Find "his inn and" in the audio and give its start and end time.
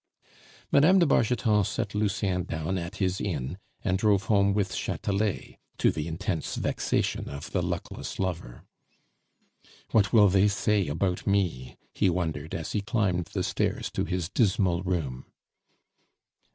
2.95-3.99